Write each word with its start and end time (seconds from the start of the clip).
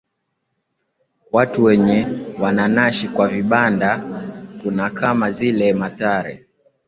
watu 1.31 1.63
wenye 1.63 2.07
wanashi 2.39 3.07
kwa 3.09 3.27
vibanda 3.27 3.99
kuna 4.63 4.89
kama 4.89 5.29
vile 5.31 5.73
mathare 5.73 6.45